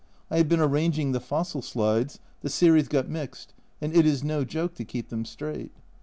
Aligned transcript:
I 0.31 0.37
have 0.37 0.49
been 0.49 0.59
arranging 0.59 1.11
the 1.11 1.19
fossil 1.19 1.61
slides, 1.61 2.17
the 2.41 2.49
series 2.49 2.87
got 2.87 3.07
mixed, 3.07 3.53
and 3.79 3.95
it 3.95 4.03
is 4.03 4.23
no 4.23 4.43
joke 4.43 4.73
to 4.77 4.83
keep 4.83 5.09
them 5.09 5.25
straight. 5.25 5.73